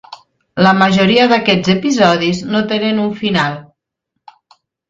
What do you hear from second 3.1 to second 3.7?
final.